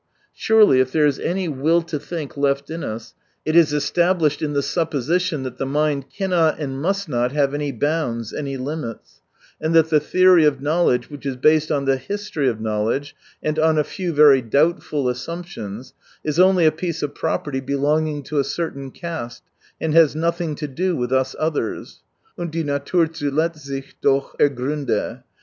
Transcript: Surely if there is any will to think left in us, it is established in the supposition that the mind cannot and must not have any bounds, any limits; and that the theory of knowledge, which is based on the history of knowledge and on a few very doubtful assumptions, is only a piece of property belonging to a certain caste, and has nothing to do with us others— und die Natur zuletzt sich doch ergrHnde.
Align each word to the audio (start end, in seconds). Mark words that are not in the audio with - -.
Surely 0.33 0.79
if 0.79 0.91
there 0.91 1.05
is 1.05 1.19
any 1.19 1.47
will 1.47 1.79
to 1.83 1.99
think 1.99 2.35
left 2.35 2.71
in 2.71 2.83
us, 2.83 3.13
it 3.45 3.55
is 3.55 3.71
established 3.71 4.41
in 4.41 4.53
the 4.53 4.63
supposition 4.63 5.43
that 5.43 5.59
the 5.59 5.65
mind 5.67 6.05
cannot 6.09 6.57
and 6.57 6.81
must 6.81 7.07
not 7.07 7.31
have 7.33 7.53
any 7.53 7.71
bounds, 7.71 8.33
any 8.33 8.57
limits; 8.57 9.21
and 9.61 9.75
that 9.75 9.91
the 9.91 9.99
theory 9.99 10.43
of 10.43 10.59
knowledge, 10.59 11.11
which 11.11 11.23
is 11.23 11.35
based 11.35 11.71
on 11.71 11.85
the 11.85 11.97
history 11.97 12.49
of 12.49 12.59
knowledge 12.59 13.15
and 13.43 13.59
on 13.59 13.77
a 13.77 13.83
few 13.83 14.11
very 14.11 14.41
doubtful 14.41 15.07
assumptions, 15.07 15.93
is 16.23 16.39
only 16.39 16.65
a 16.65 16.71
piece 16.71 17.03
of 17.03 17.13
property 17.13 17.59
belonging 17.59 18.23
to 18.23 18.39
a 18.39 18.43
certain 18.43 18.89
caste, 18.89 19.43
and 19.79 19.93
has 19.93 20.15
nothing 20.15 20.55
to 20.55 20.67
do 20.67 20.95
with 20.95 21.11
us 21.13 21.35
others— 21.37 22.01
und 22.39 22.51
die 22.51 22.63
Natur 22.63 23.05
zuletzt 23.05 23.59
sich 23.59 23.93
doch 24.01 24.35
ergrHnde. 24.39 25.21